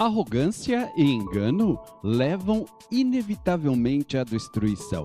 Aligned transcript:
Arrogância 0.00 0.90
e 0.96 1.04
engano 1.04 1.78
levam 2.02 2.64
inevitavelmente 2.90 4.16
à 4.16 4.24
destruição. 4.24 5.04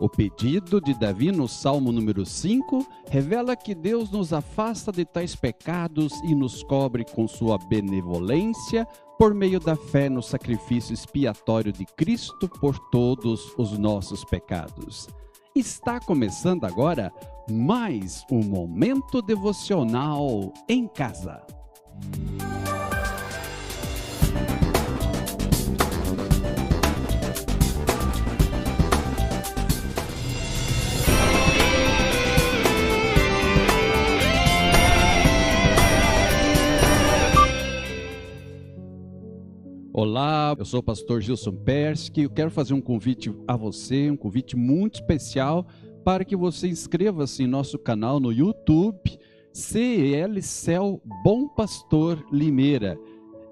O 0.00 0.08
pedido 0.08 0.80
de 0.80 0.98
Davi 0.98 1.30
no 1.30 1.46
Salmo 1.46 1.92
número 1.92 2.26
5 2.26 2.84
revela 3.08 3.54
que 3.54 3.72
Deus 3.72 4.10
nos 4.10 4.32
afasta 4.32 4.90
de 4.90 5.04
tais 5.04 5.36
pecados 5.36 6.12
e 6.24 6.34
nos 6.34 6.64
cobre 6.64 7.04
com 7.04 7.28
sua 7.28 7.56
benevolência 7.56 8.84
por 9.16 9.32
meio 9.32 9.60
da 9.60 9.76
fé 9.76 10.08
no 10.08 10.20
sacrifício 10.20 10.92
expiatório 10.92 11.72
de 11.72 11.86
Cristo 11.86 12.48
por 12.48 12.76
todos 12.90 13.52
os 13.56 13.78
nossos 13.78 14.24
pecados. 14.24 15.06
Está 15.54 16.00
começando 16.00 16.64
agora 16.64 17.12
mais 17.48 18.24
um 18.28 18.42
momento 18.42 19.22
devocional 19.22 20.52
em 20.68 20.88
casa. 20.88 21.46
Olá, 40.18 40.56
eu 40.58 40.64
sou 40.64 40.80
o 40.80 40.82
pastor 40.82 41.20
Gilson 41.20 41.52
Persky. 41.52 42.22
Eu 42.22 42.30
quero 42.30 42.50
fazer 42.50 42.72
um 42.72 42.80
convite 42.80 43.30
a 43.46 43.54
você, 43.54 44.10
um 44.10 44.16
convite 44.16 44.56
muito 44.56 44.94
especial 44.94 45.66
para 46.02 46.24
que 46.24 46.34
você 46.34 46.68
inscreva-se 46.68 47.42
em 47.42 47.46
nosso 47.46 47.78
canal 47.78 48.18
no 48.18 48.32
YouTube, 48.32 49.18
CL 49.52 50.40
Céu 50.40 51.02
Bom 51.22 51.46
Pastor 51.46 52.24
Limeira. 52.32 52.98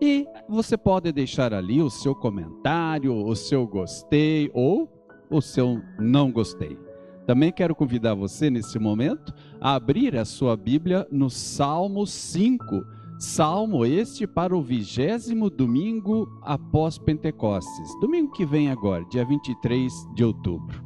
E 0.00 0.27
você 0.48 0.74
pode 0.74 1.12
deixar 1.12 1.52
ali 1.52 1.82
o 1.82 1.90
seu 1.90 2.14
comentário, 2.14 3.15
o 3.15 3.37
seu 3.37 3.66
gostei 3.66 4.51
ou 4.54 4.90
o 5.29 5.42
seu 5.42 5.82
não 5.98 6.32
gostei. 6.32 6.79
Também 7.26 7.52
quero 7.52 7.74
convidar 7.74 8.15
você 8.15 8.48
nesse 8.48 8.79
momento 8.79 9.35
a 9.60 9.74
abrir 9.74 10.16
a 10.16 10.24
sua 10.24 10.57
Bíblia 10.57 11.07
no 11.10 11.29
Salmo 11.29 12.07
5 12.07 12.93
Salmo 13.18 13.87
este 13.87 14.26
para 14.26 14.57
o 14.57 14.60
vigésimo 14.60 15.48
domingo 15.48 16.29
após 16.43 16.98
Pentecostes, 16.98 17.88
domingo 18.01 18.32
que 18.32 18.45
vem 18.45 18.70
agora, 18.70 19.04
dia 19.04 19.24
23 19.24 19.93
de 20.15 20.24
outubro. 20.24 20.82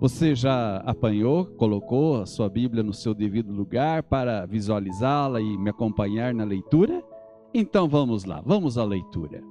Você 0.00 0.34
já 0.34 0.78
apanhou, 0.78 1.44
colocou 1.44 2.20
a 2.20 2.26
sua 2.26 2.48
Bíblia 2.48 2.82
no 2.82 2.94
seu 2.94 3.14
devido 3.14 3.52
lugar 3.52 4.02
para 4.02 4.46
visualizá-la 4.46 5.40
e 5.40 5.58
me 5.58 5.70
acompanhar 5.70 6.34
na 6.34 6.44
leitura? 6.44 7.04
Então 7.52 7.86
vamos 7.88 8.24
lá, 8.24 8.42
vamos 8.44 8.78
à 8.78 8.84
leitura. 8.84 9.42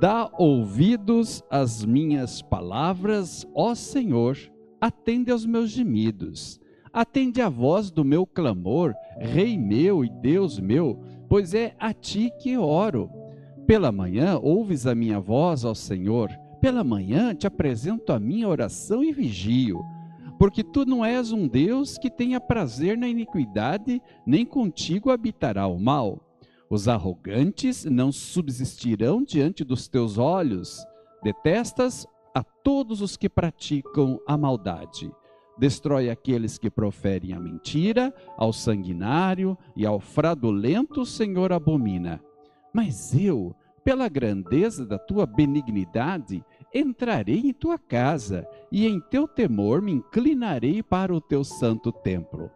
Dá 0.00 0.28
ouvidos 0.38 1.42
às 1.48 1.84
minhas 1.84 2.42
palavras, 2.42 3.46
ó 3.54 3.74
Senhor, 3.74 4.36
atende 4.80 5.30
aos 5.30 5.46
meus 5.46 5.70
gemidos. 5.70 6.60
Atende 6.92 7.42
a 7.42 7.48
voz 7.48 7.90
do 7.90 8.04
meu 8.04 8.26
clamor, 8.26 8.94
Rei 9.18 9.58
meu 9.58 10.04
e 10.04 10.08
Deus 10.08 10.58
meu, 10.58 10.98
pois 11.28 11.54
é 11.54 11.74
a 11.78 11.92
ti 11.92 12.30
que 12.40 12.56
oro. 12.56 13.10
Pela 13.66 13.90
manhã 13.90 14.38
ouves 14.38 14.86
a 14.86 14.94
minha 14.94 15.18
voz, 15.18 15.64
ó 15.64 15.74
Senhor. 15.74 16.30
Pela 16.60 16.84
manhã 16.84 17.34
te 17.34 17.46
apresento 17.46 18.12
a 18.12 18.18
minha 18.18 18.48
oração 18.48 19.02
e 19.02 19.12
vigio. 19.12 19.80
Porque 20.38 20.62
tu 20.62 20.84
não 20.84 21.04
és 21.04 21.32
um 21.32 21.48
Deus 21.48 21.96
que 21.98 22.10
tenha 22.10 22.40
prazer 22.40 22.96
na 22.96 23.08
iniquidade, 23.08 24.00
nem 24.26 24.44
contigo 24.44 25.10
habitará 25.10 25.66
o 25.66 25.78
mal. 25.78 26.20
Os 26.68 26.88
arrogantes 26.88 27.84
não 27.84 28.12
subsistirão 28.12 29.22
diante 29.22 29.64
dos 29.64 29.88
teus 29.88 30.18
olhos. 30.18 30.84
Detestas 31.22 32.06
a 32.34 32.42
todos 32.42 33.00
os 33.00 33.16
que 33.16 33.28
praticam 33.28 34.20
a 34.26 34.36
maldade 34.36 35.10
destrói 35.58 36.10
aqueles 36.10 36.58
que 36.58 36.70
proferem 36.70 37.32
a 37.32 37.40
mentira, 37.40 38.12
ao 38.36 38.52
sanguinário 38.52 39.56
e 39.74 39.86
ao 39.86 39.98
fraudulento 39.98 41.00
o 41.00 41.06
Senhor 41.06 41.52
abomina. 41.52 42.20
Mas 42.72 43.14
eu, 43.14 43.54
pela 43.82 44.08
grandeza 44.08 44.84
da 44.84 44.98
tua 44.98 45.26
benignidade, 45.26 46.44
entrarei 46.74 47.38
em 47.38 47.52
tua 47.52 47.78
casa 47.78 48.46
e 48.70 48.86
em 48.86 49.00
teu 49.00 49.26
temor 49.26 49.80
me 49.80 49.92
inclinarei 49.92 50.82
para 50.82 51.14
o 51.14 51.20
teu 51.20 51.42
santo 51.42 51.90
templo. 51.90 52.50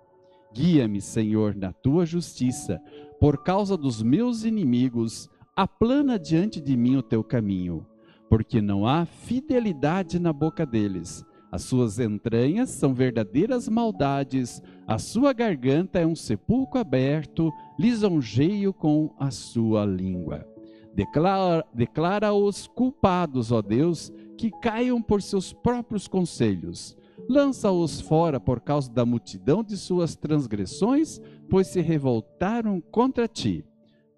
Guia-me, 0.53 1.01
Senhor, 1.01 1.55
na 1.55 1.73
tua 1.73 2.05
justiça, 2.05 2.81
por 3.21 3.43
causa 3.43 3.77
dos 3.77 4.03
meus 4.03 4.45
inimigos, 4.45 5.31
aplana 5.55 6.19
diante 6.19 6.61
de 6.61 6.77
mim 6.77 6.97
o 6.97 7.03
teu 7.03 7.23
caminho, 7.23 7.87
porque 8.29 8.61
não 8.61 8.87
há 8.87 9.07
fidelidade 9.07 10.19
na 10.19 10.33
boca 10.33 10.67
deles 10.67 11.25
as 11.51 11.63
suas 11.63 11.99
entranhas 11.99 12.71
são 12.71 12.95
verdadeiras 12.95 13.69
maldades, 13.69 14.63
a 14.87 14.99
sua 14.99 15.33
garganta 15.33 15.99
é 15.99 16.07
um 16.07 16.15
sepulcro 16.15 16.81
aberto, 16.81 17.51
lisonjeio 17.79 18.73
com 18.73 19.13
a 19.19 19.33
sua 19.33 19.85
língua. 19.85 20.47
Declara-os 20.95 21.65
declara 21.75 22.29
culpados, 22.75 23.51
ó 23.51 23.61
Deus, 23.61 24.13
que 24.37 24.51
caiam 24.63 25.03
por 25.03 25.23
seus 25.23 25.53
próprios 25.53 26.07
conselhos. 26.07 26.97
Lança-os 27.29 28.01
fora 28.01 28.39
por 28.39 28.61
causa 28.61 28.91
da 28.91 29.05
multidão 29.05 29.63
de 29.63 29.77
suas 29.77 30.17
transgressões, 30.17 31.21
pois 31.49 31.67
se 31.67 31.81
revoltaram 31.81 32.81
contra 32.81 33.27
ti. 33.27 33.65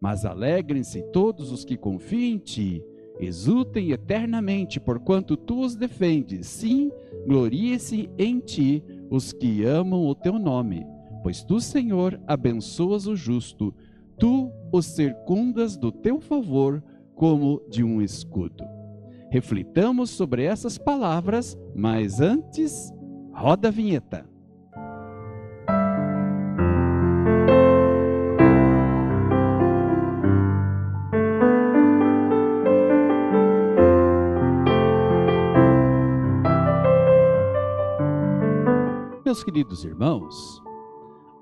Mas 0.01 0.25
alegrem-se 0.25 1.03
todos 1.13 1.51
os 1.51 1.65
que 1.65 1.77
confiam 1.77 2.35
em 2.35 2.39
ti 2.39 2.83
Exultem 3.23 3.93
eternamente, 3.93 4.81
porquanto 4.81 5.37
tu 5.37 5.61
os 5.61 5.77
defendes. 5.77 6.49
Sim, 6.49 6.91
glorie-se 7.25 8.11
em 8.19 8.41
ti 8.41 8.83
os 9.09 9.33
que 9.33 9.65
amam 9.65 10.07
o 10.07 10.15
teu 10.15 10.41
nome. 10.41 10.85
Pois 11.23 11.45
tu, 11.45 11.61
Senhor, 11.61 12.21
abençoas 12.27 13.07
o 13.07 13.15
justo, 13.15 13.73
tu 14.19 14.51
os 14.73 14.87
circundas 14.87 15.77
do 15.77 15.93
teu 15.93 16.21
favor 16.21 16.83
como 17.15 17.63
de 17.71 17.85
um 17.85 18.03
escudo. 18.03 18.65
Reflitamos 19.31 20.11
sobre 20.11 20.43
essas 20.43 20.77
palavras, 20.77 21.57
mas 21.77 22.21
antes, 22.21 22.93
roda 23.33 23.69
a 23.69 23.71
vinheta. 23.71 24.32
Meus 39.33 39.43
queridos 39.43 39.83
irmãos, 39.83 40.63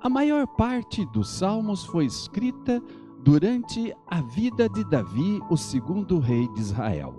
a 0.00 0.08
maior 0.08 0.46
parte 0.46 1.04
dos 1.06 1.28
salmos 1.28 1.84
foi 1.84 2.06
escrita 2.06 2.80
durante 3.24 3.92
a 4.06 4.20
vida 4.22 4.68
de 4.68 4.88
Davi, 4.88 5.40
o 5.50 5.56
segundo 5.56 6.20
rei 6.20 6.46
de 6.52 6.60
Israel. 6.60 7.12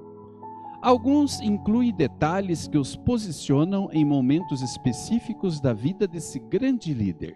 Alguns 0.82 1.42
incluem 1.42 1.94
detalhes 1.94 2.70
que 2.70 2.78
os 2.78 2.96
posicionam 2.96 3.90
em 3.92 4.06
momentos 4.06 4.62
específicos 4.62 5.60
da 5.60 5.74
vida 5.74 6.08
desse 6.08 6.40
grande 6.40 6.94
líder. 6.94 7.36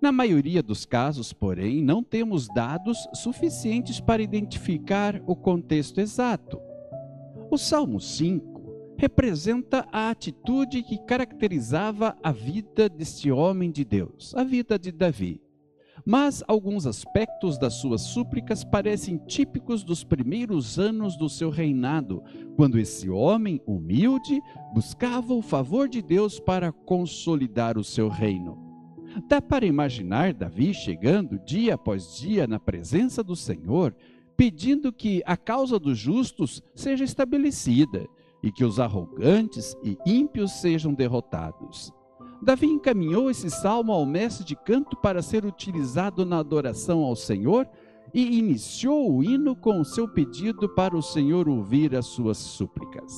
Na 0.00 0.10
maioria 0.10 0.62
dos 0.62 0.86
casos, 0.86 1.34
porém, 1.34 1.82
não 1.82 2.02
temos 2.02 2.48
dados 2.48 2.96
suficientes 3.12 4.00
para 4.00 4.22
identificar 4.22 5.20
o 5.26 5.36
contexto 5.36 6.00
exato. 6.00 6.58
O 7.50 7.58
Salmo 7.58 8.00
5 8.00 8.53
representa 8.96 9.86
a 9.92 10.10
atitude 10.10 10.82
que 10.82 10.98
caracterizava 10.98 12.16
a 12.22 12.32
vida 12.32 12.88
deste 12.88 13.30
homem 13.30 13.70
de 13.70 13.84
Deus, 13.84 14.34
a 14.34 14.44
vida 14.44 14.78
de 14.78 14.92
Davi. 14.92 15.40
Mas 16.06 16.44
alguns 16.46 16.86
aspectos 16.86 17.58
das 17.58 17.74
suas 17.74 18.02
súplicas 18.02 18.62
parecem 18.62 19.16
típicos 19.16 19.82
dos 19.82 20.04
primeiros 20.04 20.78
anos 20.78 21.16
do 21.16 21.28
seu 21.30 21.48
reinado, 21.48 22.22
quando 22.56 22.78
esse 22.78 23.08
homem 23.08 23.60
humilde 23.66 24.40
buscava 24.74 25.32
o 25.32 25.40
favor 25.40 25.88
de 25.88 26.02
Deus 26.02 26.38
para 26.38 26.70
consolidar 26.70 27.78
o 27.78 27.84
seu 27.84 28.08
reino. 28.08 28.62
Dá 29.28 29.40
para 29.40 29.64
imaginar 29.64 30.34
Davi 30.34 30.74
chegando 30.74 31.38
dia 31.38 31.74
após 31.74 32.16
dia 32.16 32.46
na 32.46 32.58
presença 32.58 33.22
do 33.22 33.36
Senhor, 33.36 33.96
pedindo 34.36 34.92
que 34.92 35.22
a 35.24 35.36
causa 35.36 35.78
dos 35.78 35.96
justos 35.96 36.62
seja 36.74 37.04
estabelecida 37.04 38.06
e 38.44 38.52
que 38.52 38.62
os 38.62 38.78
arrogantes 38.78 39.74
e 39.82 39.96
ímpios 40.04 40.52
sejam 40.60 40.92
derrotados. 40.92 41.90
Davi 42.42 42.66
encaminhou 42.66 43.30
esse 43.30 43.48
salmo 43.48 43.90
ao 43.90 44.04
mestre 44.04 44.44
de 44.44 44.54
canto 44.54 44.98
para 44.98 45.22
ser 45.22 45.46
utilizado 45.46 46.26
na 46.26 46.40
adoração 46.40 47.02
ao 47.02 47.16
Senhor 47.16 47.66
e 48.12 48.38
iniciou 48.38 49.10
o 49.10 49.24
hino 49.24 49.56
com 49.56 49.80
o 49.80 49.84
seu 49.84 50.06
pedido 50.06 50.68
para 50.68 50.94
o 50.94 51.00
Senhor 51.00 51.48
ouvir 51.48 51.96
as 51.96 52.04
suas 52.04 52.36
súplicas. 52.36 53.14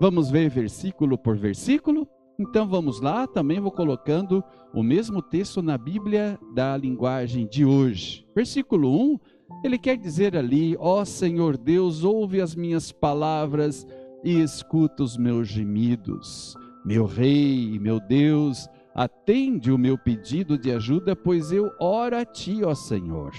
Vamos 0.00 0.30
ver 0.30 0.48
versículo 0.48 1.18
por 1.18 1.36
versículo? 1.36 2.08
Então 2.38 2.66
vamos 2.66 2.98
lá, 2.98 3.26
também 3.26 3.60
vou 3.60 3.70
colocando 3.70 4.42
o 4.72 4.82
mesmo 4.82 5.20
texto 5.20 5.60
na 5.60 5.76
Bíblia 5.76 6.38
da 6.54 6.74
linguagem 6.78 7.46
de 7.46 7.66
hoje. 7.66 8.26
Versículo 8.34 8.90
1 9.12 9.18
Ele 9.64 9.78
quer 9.78 9.98
dizer 9.98 10.34
ali: 10.34 10.74
Ó 10.78 11.04
Senhor 11.04 11.58
Deus, 11.58 12.04
ouve 12.04 12.40
as 12.40 12.54
minhas 12.54 12.90
palavras 12.90 13.86
e 14.26 14.42
escuta 14.42 15.04
os 15.04 15.16
meus 15.16 15.46
gemidos. 15.46 16.56
Meu 16.84 17.06
Rei, 17.06 17.78
meu 17.78 18.00
Deus, 18.00 18.68
atende 18.92 19.70
o 19.70 19.78
meu 19.78 19.96
pedido 19.96 20.58
de 20.58 20.72
ajuda, 20.72 21.14
pois 21.14 21.52
eu 21.52 21.70
oro 21.80 22.16
a 22.16 22.24
ti, 22.24 22.64
ó 22.64 22.74
Senhor. 22.74 23.30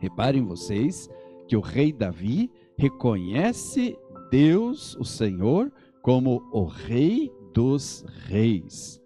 Reparem 0.00 0.44
vocês 0.44 1.08
que 1.46 1.56
o 1.56 1.60
rei 1.60 1.92
Davi 1.92 2.50
reconhece 2.76 3.96
Deus, 4.32 4.96
o 4.96 5.04
Senhor, 5.04 5.72
como 6.02 6.42
o 6.52 6.64
Rei 6.64 7.30
dos 7.52 8.04
Reis. 8.26 9.00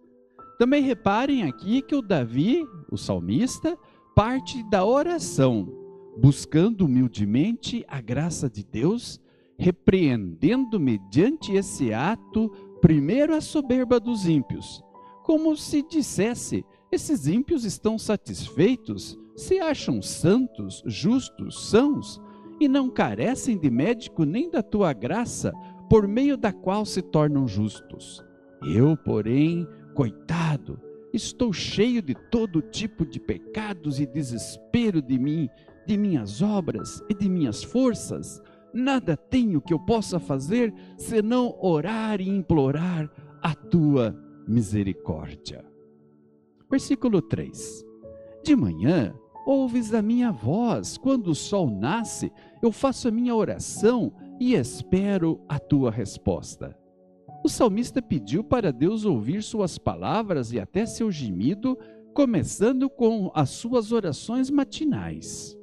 Também 0.59 0.83
reparem 0.83 1.43
aqui 1.43 1.83
que 1.83 1.95
o 1.95 2.01
Davi, 2.01 2.67
o 2.91 2.97
salmista, 2.97 3.79
parte 4.17 4.63
da 4.71 4.87
oração, 4.87 5.69
buscando 6.17 6.87
humildemente 6.87 7.85
a 7.87 8.01
graça 8.01 8.49
de 8.49 8.65
Deus, 8.65 9.21
repreendendo 9.59 10.79
mediante 10.79 11.53
esse 11.53 11.93
ato 11.93 12.49
primeiro 12.81 13.35
a 13.35 13.41
soberba 13.41 13.99
dos 13.99 14.27
ímpios, 14.27 14.83
como 15.25 15.57
se 15.57 15.83
dissesse: 15.83 16.65
esses 16.93 17.27
ímpios 17.27 17.65
estão 17.65 17.99
satisfeitos, 17.99 19.19
se 19.37 19.59
acham 19.59 20.01
santos, 20.01 20.83
justos, 20.87 21.69
sãos, 21.69 22.21
e 22.61 22.69
não 22.69 22.89
carecem 22.89 23.59
de 23.59 23.71
médico 23.71 24.25
nem 24.25 24.51
da 24.51 24.63
tua 24.63 24.93
graça, 24.93 25.53
por 25.89 26.07
meio 26.07 26.37
da 26.37 26.53
qual 26.53 26.85
se 26.85 27.03
tornam 27.03 27.47
justos. 27.47 28.25
Eu, 28.63 28.97
porém, 28.97 29.67
coitado, 29.95 30.81
estou 31.13 31.53
cheio 31.53 32.03
de 32.03 32.15
todo 32.31 32.61
tipo 32.61 33.07
de 33.07 33.21
pecados 33.21 34.01
e 34.01 34.07
desespero 34.07 35.01
de 35.01 35.19
mim, 35.19 35.49
de 35.87 35.97
minhas 35.97 36.43
obras 36.43 37.03
e 37.09 37.15
de 37.15 37.29
minhas 37.29 37.63
forças. 37.63 38.43
Nada 38.73 39.17
tenho 39.17 39.61
que 39.61 39.73
eu 39.73 39.79
possa 39.79 40.19
fazer 40.19 40.73
senão 40.97 41.57
orar 41.61 42.21
e 42.21 42.29
implorar 42.29 43.11
a 43.43 43.55
tua 43.55 44.17
misericórdia. 44.47 45.65
Versículo 46.71 47.23
3: 47.23 47.85
De 48.45 48.55
manhã 48.55 49.15
ouves 49.47 49.95
a 49.95 50.03
minha 50.03 50.31
voz, 50.31 50.99
quando 50.99 51.29
o 51.29 51.35
sol 51.35 51.71
nasce, 51.71 52.31
eu 52.63 52.71
faço 52.71 53.09
a 53.09 53.11
minha 53.11 53.35
oração 53.35 54.13
e 54.39 54.55
espero 54.55 55.41
a 55.49 55.59
tua 55.59 55.91
resposta. 55.91 56.77
O 57.43 57.49
salmista 57.49 58.03
pediu 58.03 58.45
para 58.45 58.73
Deus 58.73 59.05
ouvir 59.05 59.43
suas 59.43 59.79
palavras 59.79 60.53
e 60.53 60.61
até 60.61 60.85
seu 60.85 61.11
gemido, 61.11 61.79
começando 62.13 62.91
com 62.91 63.31
as 63.35 63.51
suas 63.51 63.93
orações 63.93 64.51
matinais. 64.51 65.58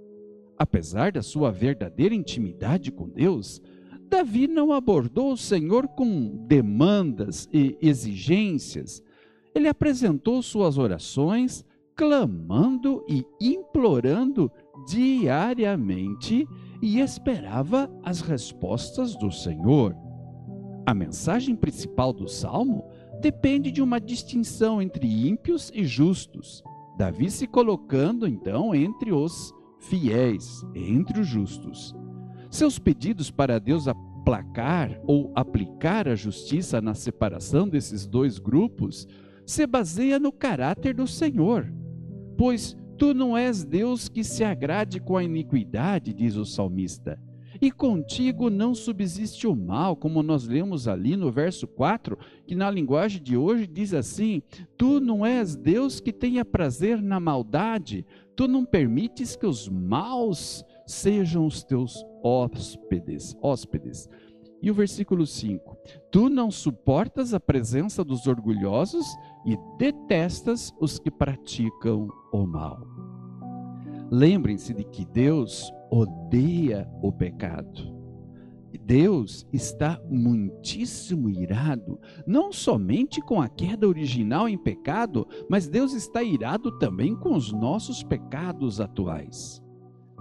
Apesar 0.58 1.12
da 1.12 1.22
sua 1.22 1.52
verdadeira 1.52 2.16
intimidade 2.16 2.92
com 2.92 3.10
Deus, 3.10 3.62
Davi 4.10 4.48
não 4.48 4.72
abordou 4.72 5.34
o 5.34 5.38
Senhor 5.38 5.88
com 5.88 6.46
demandas 6.48 7.50
e 7.52 7.78
exigências. 7.82 9.04
Ele 9.54 9.68
apresentou 9.68 10.42
suas 10.42 10.78
orações, 10.78 11.66
clamando 11.96 13.04
e 13.08 13.26
implorando 13.42 14.52
diariamente 14.88 16.48
e 16.82 17.00
esperava 17.00 17.90
as 18.04 18.22
respostas 18.22 19.16
do 19.16 19.32
Senhor. 19.32 19.96
A 20.86 20.94
mensagem 20.94 21.56
principal 21.56 22.14
do 22.14 22.28
salmo 22.28 22.86
depende 23.22 23.72
de 23.72 23.82
uma 23.82 24.00
distinção 24.00 24.82
entre 24.82 25.28
ímpios 25.28 25.72
e 25.74 25.84
justos. 25.84 26.64
Davi 26.98 27.32
se 27.32 27.48
colocando 27.48 28.28
então 28.28 28.76
entre 28.76 29.12
os 29.12 29.54
fiéis, 29.90 30.66
entre 30.74 31.20
os 31.20 31.28
justos. 31.28 31.96
Seus 32.50 32.80
pedidos 32.80 33.32
para 33.32 33.60
Deus 33.60 33.88
aplacar 33.88 35.00
ou 35.06 35.32
aplicar 35.36 36.08
a 36.08 36.16
justiça 36.16 36.82
na 36.82 36.94
separação 36.94 37.68
desses 37.68 38.06
dois 38.06 38.40
grupos 38.40 39.08
se 39.46 39.68
baseia 39.68 40.20
no 40.20 40.32
caráter 40.32 40.94
do 40.94 41.08
Senhor, 41.08 41.72
pois 42.38 42.76
Tu 42.98 43.14
não 43.14 43.36
és 43.36 43.64
Deus 43.66 44.08
que 44.08 44.24
se 44.24 44.44
agrade 44.44 45.02
com 45.02 45.18
a 45.18 45.24
iniquidade, 45.24 46.14
diz 46.14 46.36
o 46.38 46.46
salmista. 46.46 47.20
E 47.62 47.72
contigo 47.72 48.50
não 48.50 48.74
subsiste 48.74 49.48
o 49.48 49.56
mal, 49.56 49.96
como 49.96 50.22
nós 50.22 50.48
lemos 50.48 50.88
ali 50.88 51.16
no 51.16 51.32
verso 51.32 51.68
4, 51.68 52.18
que 52.46 52.56
na 52.56 52.70
linguagem 52.70 53.22
de 53.22 53.38
hoje 53.38 53.68
diz 53.68 53.94
assim: 53.94 54.42
Tu 54.78 55.00
não 55.00 55.26
és 55.26 55.56
Deus 55.56 56.00
que 56.00 56.12
tenha 56.12 56.46
prazer 56.46 57.02
na 57.02 57.20
maldade, 57.20 58.06
tu 58.36 58.48
não 58.48 58.66
permites 58.66 59.36
que 59.36 59.46
os 59.46 59.70
maus 59.70 60.64
sejam 60.86 61.46
os 61.46 61.64
teus 61.64 62.04
hóspedes. 62.24 63.36
hóspedes. 63.42 64.10
E 64.62 64.72
o 64.72 64.74
versículo 64.74 65.26
5: 65.26 65.78
Tu 66.12 66.30
não 66.30 66.50
suportas 66.50 67.34
a 67.34 67.40
presença 67.40 68.04
dos 68.04 68.26
orgulhosos 68.26 69.06
e 69.46 69.56
detestas 69.78 70.74
os 70.80 70.98
que 70.98 71.12
praticam 71.12 72.08
o 72.32 72.46
mal. 72.46 73.05
Lembrem-se 74.12 74.74
de 74.74 74.84
que 74.84 75.06
Deus 75.06 75.72
odeia 75.90 76.90
o 77.02 77.12
pecado. 77.12 77.96
Deus 78.86 79.48
está 79.52 80.00
muitíssimo 80.08 81.28
irado, 81.28 82.00
não 82.28 82.54
somente 82.54 83.20
com 83.20 83.42
a 83.42 83.50
queda 83.50 83.88
original 83.88 84.48
em 84.48 84.58
pecado, 84.58 85.28
mas 85.50 85.68
Deus 85.68 85.94
está 85.94 86.22
irado 86.22 86.78
também 86.78 87.16
com 87.16 87.34
os 87.34 87.52
nossos 87.52 88.04
pecados 88.04 88.80
atuais. 88.80 89.60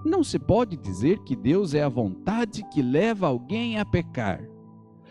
Não 0.02 0.24
se 0.24 0.38
pode 0.38 0.78
dizer 0.78 1.18
que 1.24 1.36
Deus 1.36 1.74
é 1.74 1.82
a 1.82 1.88
vontade 1.90 2.66
que 2.70 2.80
leva 2.80 3.26
alguém 3.26 3.78
a 3.78 3.84
pecar. 3.84 4.42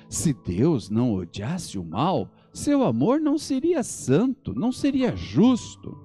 Se 0.09 0.33
Deus 0.33 0.89
não 0.89 1.13
odiasse 1.13 1.77
o 1.77 1.85
mal, 1.85 2.31
seu 2.51 2.83
amor 2.83 3.19
não 3.19 3.37
seria 3.37 3.83
santo, 3.83 4.53
não 4.53 4.71
seria 4.71 5.15
justo. 5.15 6.02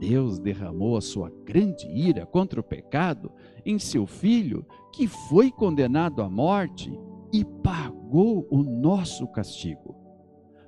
Deus 0.00 0.38
derramou 0.38 0.96
a 0.96 1.00
sua 1.02 1.30
grande 1.44 1.86
ira 1.86 2.24
contra 2.24 2.58
o 2.58 2.64
pecado 2.64 3.30
em 3.66 3.78
seu 3.78 4.06
Filho, 4.06 4.64
que 4.94 5.06
foi 5.06 5.50
condenado 5.50 6.22
à 6.22 6.28
morte 6.28 6.90
e 7.30 7.44
pagou 7.44 8.48
o 8.50 8.62
nosso 8.62 9.28
castigo. 9.28 9.94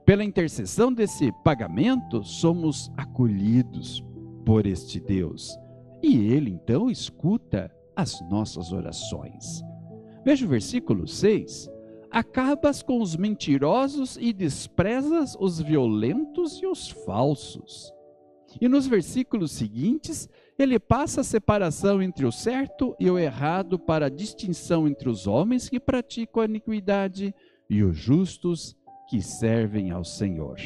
Pela 0.05 0.23
intercessão 0.23 0.93
desse 0.93 1.33
pagamento, 1.43 2.23
somos 2.23 2.93
acolhidos 2.95 4.05
por 4.45 4.67
este 4.67 5.01
Deus 5.01 5.59
e 6.03 6.31
ele 6.31 6.51
então 6.51 6.91
escuta 6.91 7.75
as 7.97 8.21
nossas 8.29 8.71
orações. 8.71 9.63
Veja 10.25 10.45
o 10.45 10.49
versículo 10.49 11.09
6. 11.09 11.71
Acabas 12.11 12.83
com 12.83 13.01
os 13.01 13.17
mentirosos 13.17 14.19
e 14.21 14.31
desprezas 14.31 15.35
os 15.41 15.59
violentos 15.59 16.61
e 16.61 16.67
os 16.67 16.91
falsos. 16.91 17.91
E 18.61 18.69
nos 18.69 18.87
versículos 18.87 19.53
seguintes, 19.53 20.29
ele 20.59 20.79
passa 20.79 21.23
a 21.23 21.25
separação 21.25 22.03
entre 22.03 22.27
o 22.27 22.33
certo 22.33 22.95
e 23.01 23.11
o 23.11 23.19
errado 23.19 23.79
para 23.79 24.07
a 24.07 24.11
distinção 24.11 24.87
entre 24.87 25.09
os 25.09 25.27
homens 25.27 25.69
que 25.69 25.81
praticam 25.81 26.43
a 26.43 26.47
iniquidade 26.47 27.35
e 27.69 27.83
os 27.83 27.97
justos 27.97 28.77
que 29.09 29.21
servem 29.21 29.91
ao 29.91 30.05
Senhor. 30.05 30.59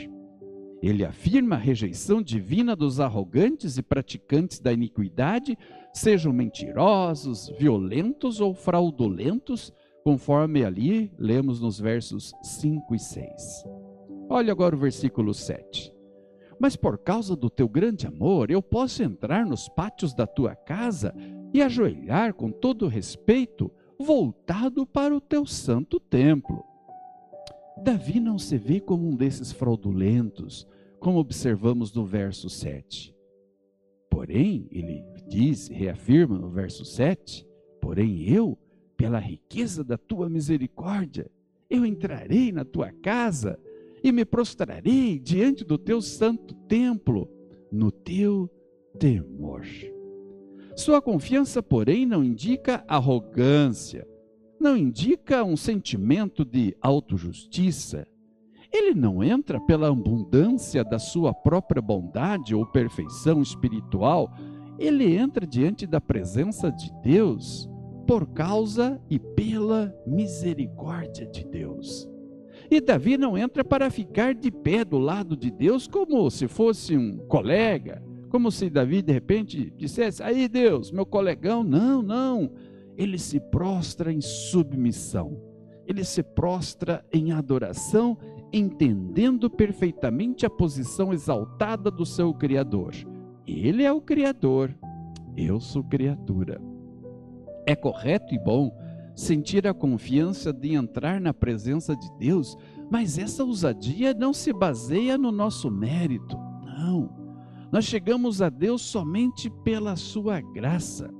Ele 0.82 1.04
afirma 1.04 1.56
a 1.56 1.58
rejeição 1.58 2.20
divina 2.20 2.76
dos 2.76 3.00
arrogantes 3.00 3.78
e 3.78 3.82
praticantes 3.82 4.60
da 4.60 4.72
iniquidade, 4.72 5.56
sejam 5.92 6.32
mentirosos, 6.32 7.48
violentos 7.58 8.40
ou 8.40 8.54
fraudulentos, 8.54 9.72
conforme 10.04 10.64
ali 10.64 11.10
lemos 11.18 11.60
nos 11.60 11.80
versos 11.80 12.32
5 12.42 12.94
e 12.94 12.98
6. 12.98 13.64
Olha 14.28 14.52
agora 14.52 14.76
o 14.76 14.78
versículo 14.78 15.32
7. 15.32 15.95
Mas 16.58 16.74
por 16.74 16.98
causa 16.98 17.36
do 17.36 17.50
teu 17.50 17.68
grande 17.68 18.06
amor, 18.06 18.50
eu 18.50 18.62
posso 18.62 19.02
entrar 19.02 19.44
nos 19.44 19.68
pátios 19.68 20.14
da 20.14 20.26
tua 20.26 20.54
casa 20.54 21.14
e 21.52 21.60
ajoelhar 21.60 22.34
com 22.34 22.50
todo 22.50 22.88
respeito, 22.88 23.70
voltado 23.98 24.86
para 24.86 25.14
o 25.14 25.20
teu 25.20 25.46
santo 25.46 26.00
templo. 26.00 26.64
Davi 27.82 28.20
não 28.20 28.38
se 28.38 28.56
vê 28.56 28.80
como 28.80 29.06
um 29.06 29.14
desses 29.14 29.52
fraudulentos, 29.52 30.66
como 30.98 31.18
observamos 31.18 31.92
no 31.92 32.06
verso 32.06 32.48
7. 32.48 33.14
Porém, 34.10 34.66
ele 34.70 35.04
diz, 35.28 35.68
reafirma 35.68 36.38
no 36.38 36.48
verso 36.48 36.86
7, 36.86 37.46
porém 37.80 38.22
eu, 38.22 38.58
pela 38.96 39.18
riqueza 39.18 39.84
da 39.84 39.98
tua 39.98 40.28
misericórdia, 40.30 41.30
eu 41.68 41.84
entrarei 41.84 42.50
na 42.50 42.64
tua 42.64 42.90
casa 42.92 43.58
e 44.02 44.12
me 44.12 44.24
prostrarei 44.24 45.18
diante 45.18 45.64
do 45.64 45.78
teu 45.78 46.00
santo 46.00 46.54
templo, 46.68 47.28
no 47.70 47.90
teu 47.90 48.48
temor. 48.98 49.62
Sua 50.76 51.00
confiança, 51.00 51.62
porém, 51.62 52.04
não 52.04 52.22
indica 52.22 52.84
arrogância, 52.86 54.06
não 54.60 54.76
indica 54.76 55.44
um 55.44 55.56
sentimento 55.56 56.44
de 56.44 56.76
autojustiça, 56.80 58.06
ele 58.72 58.94
não 58.94 59.22
entra 59.22 59.60
pela 59.60 59.88
abundância 59.88 60.84
da 60.84 60.98
sua 60.98 61.32
própria 61.32 61.80
bondade 61.80 62.54
ou 62.54 62.66
perfeição 62.66 63.40
espiritual 63.40 64.30
ele 64.78 65.16
entra 65.16 65.46
diante 65.46 65.86
da 65.86 66.00
presença 66.00 66.70
de 66.70 66.92
Deus 67.02 67.68
por 68.06 68.26
causa 68.28 69.00
e 69.10 69.18
pela 69.18 69.94
misericórdia 70.06 71.26
de 71.26 71.44
Deus. 71.44 72.08
E 72.70 72.80
Davi 72.80 73.16
não 73.16 73.36
entra 73.36 73.64
para 73.64 73.90
ficar 73.90 74.34
de 74.34 74.50
pé 74.50 74.84
do 74.84 74.98
lado 74.98 75.36
de 75.36 75.50
Deus 75.50 75.86
como 75.86 76.30
se 76.30 76.48
fosse 76.48 76.96
um 76.96 77.18
colega, 77.28 78.02
como 78.28 78.50
se 78.50 78.68
Davi 78.68 79.02
de 79.02 79.12
repente 79.12 79.72
dissesse: 79.76 80.22
Aí 80.22 80.48
Deus, 80.48 80.90
meu 80.90 81.06
colegão. 81.06 81.62
Não, 81.62 82.02
não. 82.02 82.50
Ele 82.96 83.18
se 83.18 83.38
prostra 83.38 84.12
em 84.12 84.20
submissão, 84.20 85.40
ele 85.86 86.02
se 86.02 86.22
prostra 86.22 87.04
em 87.12 87.32
adoração, 87.32 88.16
entendendo 88.52 89.50
perfeitamente 89.50 90.46
a 90.46 90.50
posição 90.50 91.12
exaltada 91.12 91.90
do 91.90 92.06
seu 92.06 92.32
Criador. 92.32 92.94
Ele 93.46 93.84
é 93.84 93.92
o 93.92 94.00
Criador, 94.00 94.74
eu 95.36 95.60
sou 95.60 95.84
criatura. 95.84 96.60
É 97.66 97.76
correto 97.76 98.34
e 98.34 98.38
bom 98.38 98.72
sentir 99.16 99.66
a 99.66 99.72
confiança 99.72 100.52
de 100.52 100.74
entrar 100.74 101.18
na 101.18 101.32
presença 101.32 101.96
de 101.96 102.06
Deus, 102.18 102.54
mas 102.90 103.16
essa 103.16 103.42
ousadia 103.42 104.12
não 104.12 104.34
se 104.34 104.52
baseia 104.52 105.16
no 105.16 105.32
nosso 105.32 105.70
mérito, 105.70 106.36
não. 106.62 107.10
Nós 107.72 107.86
chegamos 107.86 108.42
a 108.42 108.50
Deus 108.50 108.82
somente 108.82 109.48
pela 109.64 109.96
sua 109.96 110.40
graça. 110.40 111.10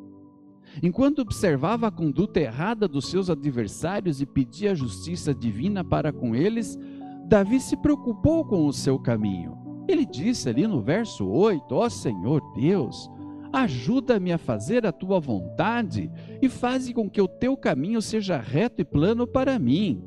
Enquanto 0.83 1.21
observava 1.21 1.87
a 1.87 1.91
conduta 1.91 2.39
errada 2.39 2.87
dos 2.87 3.09
seus 3.09 3.31
adversários 3.31 4.21
e 4.21 4.27
pedia 4.27 4.73
a 4.73 4.75
justiça 4.75 5.35
divina 5.35 5.83
para 5.83 6.13
com 6.13 6.37
eles, 6.37 6.79
Davi 7.27 7.59
se 7.59 7.77
preocupou 7.79 8.45
com 8.45 8.67
o 8.67 8.73
seu 8.73 8.99
caminho. 8.99 9.57
Ele 9.89 10.05
disse 10.05 10.49
ali 10.49 10.67
no 10.67 10.83
verso 10.83 11.27
8: 11.27 11.75
Ó 11.75 11.87
oh 11.87 11.91
Senhor 11.91 12.43
Deus, 12.55 13.11
Ajuda-me 13.53 14.33
a 14.33 14.39
fazer 14.39 14.87
a 14.87 14.93
tua 14.93 15.21
vontade 15.21 16.11
e 16.41 16.49
faze 16.49 16.93
com 16.93 17.09
que 17.09 17.21
o 17.21 17.29
teu 17.29 17.57
caminho 17.57 18.03
seja 18.03 18.39
reto 18.39 18.83
e 18.83 18.85
plano 18.85 19.27
para 19.27 19.59
mim. 19.59 20.03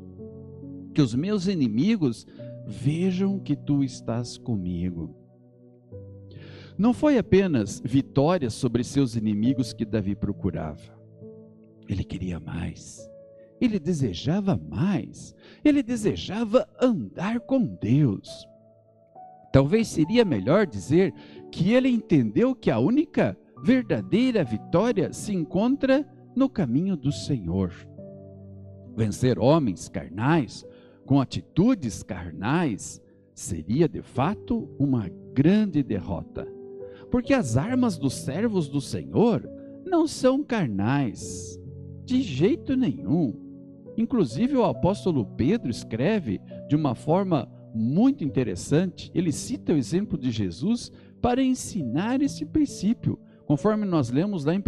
Que 0.94 1.02
os 1.02 1.14
meus 1.14 1.46
inimigos 1.46 2.26
vejam 2.66 3.38
que 3.38 3.56
tu 3.56 3.82
estás 3.82 4.38
comigo. 4.38 5.14
Não 6.78 6.94
foi 6.94 7.18
apenas 7.18 7.80
vitória 7.84 8.48
sobre 8.48 8.82
seus 8.82 9.14
inimigos 9.14 9.72
que 9.72 9.84
Davi 9.84 10.14
procurava. 10.14 10.98
Ele 11.88 12.04
queria 12.04 12.40
mais. 12.40 13.06
Ele 13.60 13.78
desejava 13.78 14.56
mais. 14.56 15.34
Ele 15.62 15.82
desejava 15.82 16.66
andar 16.80 17.40
com 17.40 17.62
Deus. 17.62 18.48
Talvez 19.52 19.88
seria 19.88 20.24
melhor 20.24 20.66
dizer 20.66 21.12
que 21.50 21.72
ele 21.72 21.88
entendeu 21.88 22.54
que 22.54 22.70
a 22.70 22.78
única 22.78 23.36
verdadeira 23.62 24.44
vitória 24.44 25.12
se 25.12 25.34
encontra 25.34 26.06
no 26.34 26.48
caminho 26.48 26.96
do 26.96 27.10
Senhor. 27.10 27.72
Vencer 28.96 29.38
homens 29.38 29.88
carnais 29.88 30.64
com 31.04 31.20
atitudes 31.20 32.02
carnais 32.02 33.02
seria 33.34 33.88
de 33.88 34.02
fato 34.02 34.68
uma 34.78 35.08
grande 35.34 35.82
derrota, 35.82 36.46
porque 37.10 37.34
as 37.34 37.56
armas 37.56 37.98
dos 37.98 38.14
servos 38.14 38.68
do 38.68 38.80
Senhor 38.80 39.48
não 39.84 40.06
são 40.06 40.44
carnais, 40.44 41.58
de 42.04 42.22
jeito 42.22 42.76
nenhum. 42.76 43.34
Inclusive, 43.96 44.56
o 44.56 44.64
apóstolo 44.64 45.24
Pedro 45.24 45.70
escreve 45.70 46.40
de 46.68 46.76
uma 46.76 46.94
forma 46.94 47.48
muito 47.74 48.24
interessante, 48.24 49.10
ele 49.14 49.32
cita 49.32 49.72
o 49.72 49.76
exemplo 49.76 50.18
de 50.18 50.30
Jesus 50.30 50.90
para 51.20 51.42
ensinar 51.42 52.22
esse 52.22 52.44
princípio, 52.44 53.18
conforme 53.46 53.84
nós 53.84 54.10
lemos 54.10 54.44
lá 54.44 54.54
em 54.54 54.58
1 54.58 54.62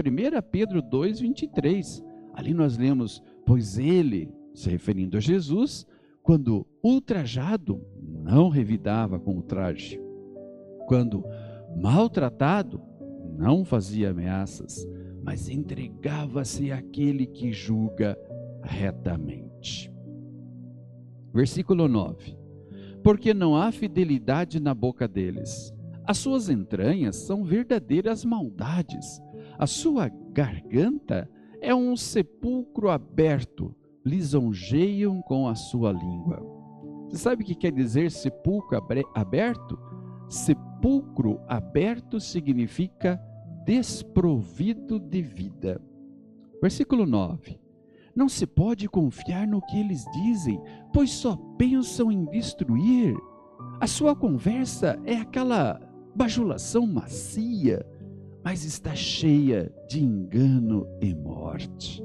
Pedro 0.50 0.82
2, 0.82 1.20
23. 1.20 2.04
Ali 2.34 2.54
nós 2.54 2.76
lemos: 2.76 3.22
Pois 3.44 3.78
ele, 3.78 4.32
se 4.54 4.68
referindo 4.70 5.16
a 5.16 5.20
Jesus, 5.20 5.86
quando 6.22 6.66
ultrajado, 6.82 7.84
não 8.00 8.48
revidava 8.48 9.18
com 9.18 9.34
ultraje. 9.34 10.00
Quando 10.86 11.24
maltratado, 11.76 12.80
não 13.36 13.64
fazia 13.64 14.10
ameaças, 14.10 14.86
mas 15.22 15.48
entregava-se 15.48 16.70
àquele 16.70 17.26
que 17.26 17.52
julga 17.52 18.16
retamente. 18.62 19.92
Versículo 21.32 21.88
9: 21.88 22.41
Porque 23.02 23.34
não 23.34 23.56
há 23.56 23.72
fidelidade 23.72 24.60
na 24.60 24.74
boca 24.74 25.08
deles 25.08 25.72
as 26.04 26.18
suas 26.18 26.48
entranhas 26.48 27.16
são 27.16 27.44
verdadeiras 27.44 28.24
maldades. 28.24 29.22
A 29.58 29.66
sua 29.66 30.08
garganta 30.08 31.30
é 31.60 31.74
um 31.74 31.96
sepulcro 31.96 32.90
aberto. 32.90 33.74
Lisonjeiam 34.04 35.22
com 35.22 35.46
a 35.46 35.54
sua 35.54 35.92
língua. 35.92 36.42
Você 37.08 37.18
sabe 37.18 37.44
o 37.44 37.46
que 37.46 37.54
quer 37.54 37.70
dizer 37.70 38.10
sepulcro 38.10 38.82
aberto? 39.14 39.78
Sepulcro 40.28 41.40
aberto 41.46 42.18
significa 42.18 43.20
desprovido 43.64 44.98
de 44.98 45.22
vida. 45.22 45.80
Versículo 46.60 47.06
9. 47.06 47.61
Não 48.14 48.28
se 48.28 48.46
pode 48.46 48.88
confiar 48.88 49.46
no 49.46 49.62
que 49.62 49.78
eles 49.78 50.04
dizem, 50.12 50.60
pois 50.92 51.10
só 51.10 51.36
pensam 51.56 52.12
em 52.12 52.24
destruir. 52.26 53.16
A 53.80 53.86
sua 53.86 54.14
conversa 54.14 55.00
é 55.04 55.16
aquela 55.16 55.80
bajulação 56.14 56.86
macia, 56.86 57.86
mas 58.44 58.64
está 58.64 58.94
cheia 58.94 59.72
de 59.88 60.02
engano 60.04 60.86
e 61.00 61.14
morte. 61.14 62.04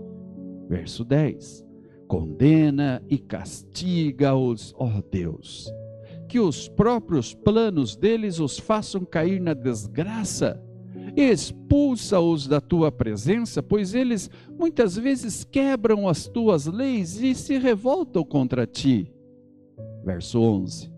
Verso 0.70 1.04
10: 1.04 1.66
Condena 2.08 3.04
e 3.10 3.18
castiga-os, 3.18 4.74
ó 4.78 5.02
Deus, 5.12 5.70
que 6.30 6.40
os 6.40 6.70
próprios 6.70 7.34
planos 7.34 7.98
deles 7.98 8.40
os 8.40 8.58
façam 8.58 9.04
cair 9.04 9.42
na 9.42 9.54
desgraça. 9.54 10.62
Expulsa-os 11.18 12.48
da 12.48 12.62
tua 12.62 12.92
presença, 12.92 13.62
pois 13.64 13.94
eles 13.94 14.30
muitas 14.58 14.96
vezes 14.96 15.44
quebram 15.44 16.08
as 16.08 16.28
tuas 16.28 16.68
leis 16.68 17.20
e 17.20 17.34
se 17.34 17.58
revoltam 17.58 18.24
contra 18.24 18.66
ti. 18.68 19.12
Verso 20.06 20.40
11: 20.40 20.98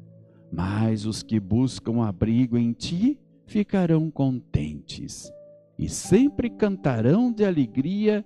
mas 0.52 1.06
os 1.06 1.22
que 1.22 1.40
buscam 1.40 2.04
abrigo 2.04 2.58
em 2.58 2.74
ti 2.74 3.20
ficarão 3.46 4.10
contentes 4.10 5.32
e 5.78 5.88
sempre 5.88 6.50
cantarão 6.50 7.32
de 7.32 7.46
alegria, 7.46 8.26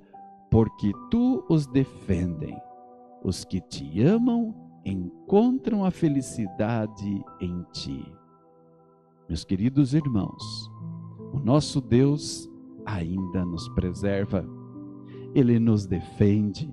porque 0.50 0.92
tu 1.12 1.46
os 1.50 1.68
defendem. 1.68 2.58
Os 3.24 3.46
que 3.46 3.62
te 3.62 4.02
amam 4.02 4.56
encontram 4.84 5.86
a 5.86 5.92
felicidade 5.92 7.24
em 7.40 7.64
ti. 7.72 8.04
Meus 9.30 9.46
queridos 9.46 9.94
irmãos, 9.94 10.70
o 11.34 11.40
nosso 11.40 11.82
Deus 11.82 12.50
ainda 12.86 13.44
nos 13.44 13.68
preserva, 13.70 14.48
ele 15.34 15.60
nos 15.60 15.86
defende 15.86 16.72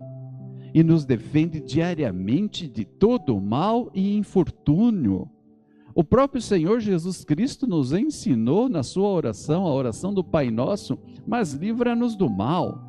e 0.73 0.83
nos 0.85 1.05
defende 1.05 1.61
diariamente 1.61 2.69
de 2.69 2.85
todo 2.85 3.37
o 3.37 3.41
mal 3.41 3.91
e 3.95 4.17
infortúnio 4.17 5.29
o 5.95 6.05
próprio 6.05 6.41
Senhor 6.41 6.81
Jesus 6.81 7.25
Cristo 7.25 7.67
nos 7.67 7.93
ensinou 7.93 8.69
na 8.69 8.83
sua 8.83 9.09
oração, 9.09 9.67
a 9.67 9.75
oração 9.75 10.15
do 10.15 10.23
Pai 10.23 10.51
Nosso, 10.51 10.99
mas 11.27 11.53
livra-nos 11.53 12.15
do 12.15 12.31
mal. 12.31 12.81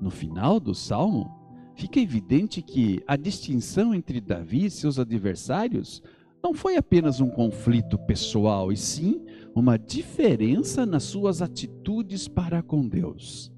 No 0.00 0.10
final 0.10 0.58
do 0.58 0.74
salmo, 0.74 1.30
fica 1.76 2.00
evidente 2.00 2.60
que 2.60 3.02
a 3.06 3.16
distinção 3.16 3.94
entre 3.94 4.20
Davi 4.20 4.66
e 4.66 4.70
seus 4.70 4.98
adversários 4.98 6.02
não 6.42 6.52
foi 6.52 6.76
apenas 6.76 7.20
um 7.20 7.30
conflito 7.30 7.96
pessoal, 7.98 8.72
e 8.72 8.76
sim 8.76 9.24
uma 9.54 9.78
diferença 9.78 10.86
nas 10.86 11.02
suas 11.04 11.42
atitudes 11.42 12.28
para 12.28 12.62
com 12.62 12.88
Deus. 12.88 13.52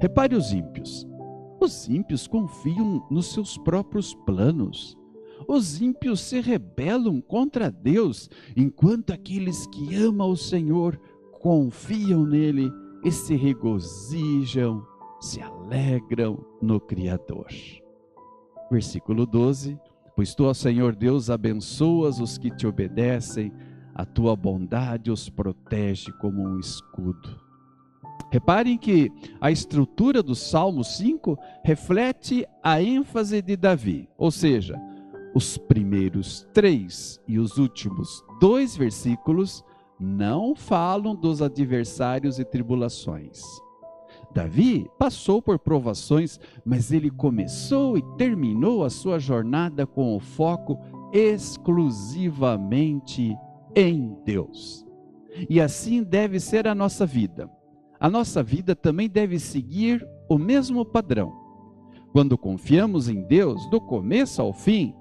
Repare 0.00 0.34
os 0.34 0.52
ímpios. 0.52 1.06
Os 1.60 1.88
ímpios 1.88 2.26
confiam 2.26 3.06
nos 3.10 3.32
seus 3.32 3.58
próprios 3.58 4.14
planos 4.26 4.96
os 5.48 5.80
ímpios 5.80 6.20
se 6.20 6.40
rebelam 6.40 7.20
contra 7.20 7.70
Deus, 7.70 8.28
enquanto 8.56 9.12
aqueles 9.12 9.66
que 9.66 9.94
amam 9.96 10.30
o 10.30 10.36
Senhor 10.36 11.00
confiam 11.40 12.24
nele 12.24 12.70
e 13.04 13.10
se 13.10 13.34
regozijam, 13.34 14.86
se 15.20 15.40
alegram 15.40 16.38
no 16.60 16.78
Criador. 16.78 17.48
Versículo 18.70 19.26
12: 19.26 19.78
Pois 20.14 20.34
tu, 20.34 20.44
ó 20.44 20.54
Senhor 20.54 20.94
Deus, 20.94 21.30
abençoas 21.30 22.20
os 22.20 22.36
que 22.36 22.50
te 22.50 22.66
obedecem, 22.66 23.52
a 24.00 24.04
tua 24.06 24.34
bondade 24.34 25.10
os 25.10 25.28
protege 25.28 26.10
como 26.12 26.42
um 26.42 26.58
escudo. 26.58 27.38
Reparem 28.32 28.78
que 28.78 29.12
a 29.38 29.50
estrutura 29.50 30.22
do 30.22 30.34
Salmo 30.34 30.82
5 30.82 31.38
reflete 31.62 32.46
a 32.62 32.80
ênfase 32.80 33.42
de 33.42 33.58
Davi, 33.58 34.08
ou 34.16 34.30
seja, 34.30 34.80
os 35.34 35.58
primeiros 35.58 36.48
três 36.54 37.20
e 37.28 37.38
os 37.38 37.58
últimos 37.58 38.24
dois 38.40 38.74
versículos 38.74 39.62
não 39.98 40.54
falam 40.54 41.14
dos 41.14 41.42
adversários 41.42 42.38
e 42.38 42.44
tribulações. 42.44 43.42
Davi 44.32 44.88
passou 44.98 45.42
por 45.42 45.58
provações, 45.58 46.40
mas 46.64 46.90
ele 46.90 47.10
começou 47.10 47.98
e 47.98 48.02
terminou 48.16 48.82
a 48.82 48.88
sua 48.88 49.18
jornada 49.18 49.86
com 49.86 50.16
o 50.16 50.20
foco 50.20 50.78
exclusivamente 51.12 53.36
em 53.74 54.16
Deus. 54.24 54.86
E 55.48 55.60
assim 55.60 56.02
deve 56.02 56.40
ser 56.40 56.66
a 56.66 56.74
nossa 56.74 57.06
vida. 57.06 57.50
A 57.98 58.08
nossa 58.08 58.42
vida 58.42 58.74
também 58.74 59.08
deve 59.08 59.38
seguir 59.38 60.06
o 60.28 60.38
mesmo 60.38 60.84
padrão. 60.84 61.32
Quando 62.12 62.36
confiamos 62.36 63.08
em 63.08 63.22
Deus, 63.22 63.68
do 63.70 63.80
começo 63.80 64.42
ao 64.42 64.52
fim, 64.52 64.94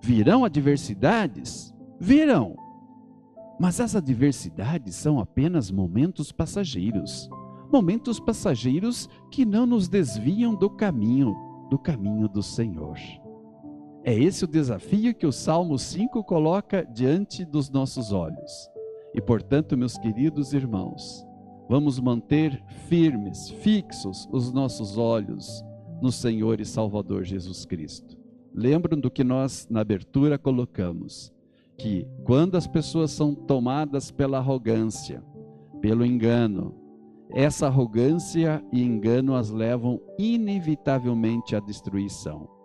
virão 0.00 0.44
adversidades? 0.44 1.74
Virão. 1.98 2.54
Mas 3.58 3.80
as 3.80 3.96
adversidades 3.96 4.94
são 4.94 5.18
apenas 5.18 5.70
momentos 5.70 6.30
passageiros 6.30 7.28
momentos 7.70 8.18
passageiros 8.18 9.08
que 9.30 9.44
não 9.44 9.66
nos 9.66 9.88
desviam 9.88 10.54
do 10.54 10.70
caminho, 10.70 11.36
do 11.70 11.78
caminho 11.78 12.28
do 12.28 12.42
Senhor. 12.42 12.96
É 14.04 14.14
esse 14.14 14.44
o 14.44 14.48
desafio 14.48 15.14
que 15.14 15.26
o 15.26 15.32
Salmo 15.32 15.78
5 15.78 16.22
coloca 16.24 16.84
diante 16.84 17.44
dos 17.44 17.68
nossos 17.68 18.12
olhos. 18.12 18.70
E 19.14 19.20
portanto, 19.20 19.76
meus 19.76 19.98
queridos 19.98 20.52
irmãos, 20.52 21.26
vamos 21.68 21.98
manter 21.98 22.62
firmes, 22.86 23.50
fixos 23.50 24.28
os 24.30 24.52
nossos 24.52 24.96
olhos 24.96 25.64
no 26.00 26.12
Senhor 26.12 26.60
e 26.60 26.64
Salvador 26.64 27.24
Jesus 27.24 27.64
Cristo. 27.64 28.16
Lembram 28.54 28.98
do 28.98 29.10
que 29.10 29.24
nós 29.24 29.66
na 29.70 29.80
abertura 29.80 30.38
colocamos, 30.38 31.32
que 31.76 32.06
quando 32.24 32.56
as 32.56 32.66
pessoas 32.66 33.10
são 33.10 33.34
tomadas 33.34 34.10
pela 34.10 34.38
arrogância, 34.38 35.22
pelo 35.80 36.04
engano, 36.04 36.74
essa 37.30 37.66
arrogância 37.66 38.64
e 38.72 38.82
engano 38.82 39.34
as 39.34 39.50
levam 39.50 40.00
inevitavelmente 40.18 41.54
à 41.54 41.60
destruição. 41.60 42.57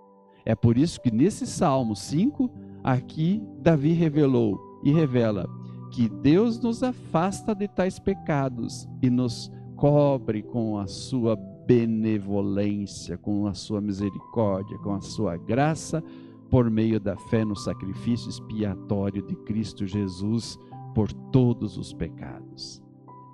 É 0.46 0.56
por 0.56 0.78
isso 0.78 1.00
que 1.00 1.12
nesse 1.12 1.46
Salmo 1.48 1.96
5, 1.96 2.50
aqui 2.84 3.42
Davi 3.62 3.94
revelou 3.94 4.60
e 4.84 4.92
revela 4.92 5.50
que 5.92 6.10
Deus 6.10 6.60
nos 6.60 6.84
afasta 6.84 7.54
de 7.54 7.68
tais 7.68 8.00
pecados 8.00 8.88
e 9.02 9.10
nos 9.10 9.52
cobre 9.76 10.42
com 10.42 10.78
a 10.78 10.88
sua 10.88 11.36
benevolência, 11.36 13.18
com 13.18 13.48
a 13.48 13.54
sua 13.54 13.80
misericórdia, 13.80 14.78
com 14.80 14.94
a 14.94 15.02
sua 15.02 15.38
graça, 15.38 16.04
por 16.50 16.70
meio 16.70 17.00
da 17.00 17.16
fé 17.16 17.46
no 17.46 17.56
sacrifício 17.56 18.30
expiatório 18.30 19.22
de 19.22 19.36
Cristo 19.38 19.88
Jesus 19.88 20.58
por 20.94 21.12
todos 21.12 21.78
os 21.78 21.94
pecados. 21.94 22.82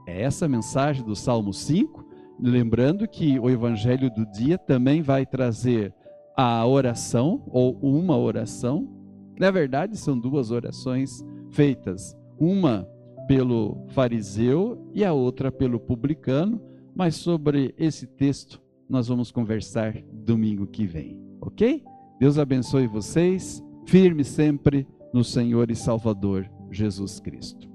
É 0.08 0.22
essa 0.22 0.48
mensagem 0.48 1.04
do 1.04 1.16
Salmo 1.16 1.54
5, 1.54 2.06
lembrando 2.40 3.08
que 3.08 3.40
o 3.40 3.50
evangelho 3.50 4.10
do 4.10 4.26
dia 4.26 4.58
também 4.58 5.02
vai 5.02 5.26
trazer 5.26 5.94
a 6.42 6.66
oração 6.66 7.44
ou 7.48 7.78
uma 7.82 8.18
oração. 8.18 8.88
Na 9.38 9.52
verdade, 9.52 9.98
são 9.98 10.18
duas 10.18 10.52
orações 10.52 11.22
feitas, 11.50 12.16
uma 12.40 12.88
pelo 13.28 13.86
fariseu 13.90 14.82
e 14.94 15.04
a 15.04 15.12
outra 15.12 15.52
pelo 15.52 15.82
publicano, 15.82 16.62
mas 16.96 17.18
sobre 17.18 17.76
esse 17.78 18.08
texto 18.08 18.62
nós 18.88 19.10
vamos 19.10 19.34
conversar 19.34 20.02
domingo 20.14 20.66
que 20.66 20.88
vem, 20.88 21.20
ok? 21.42 21.84
Deus 22.22 22.38
abençoe 22.38 22.88
vocês, 22.88 23.62
firme 23.86 24.24
sempre 24.24 24.88
no 25.14 25.26
Senhor 25.26 25.70
e 25.70 25.76
Salvador 25.76 26.50
Jesus 26.72 27.20
Cristo. 27.20 27.69